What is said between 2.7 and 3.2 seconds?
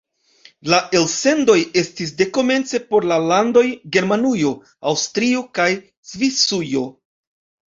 por la